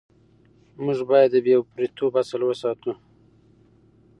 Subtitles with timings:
[0.83, 2.91] موږ باید د بې پرېتوب اصل وساتو.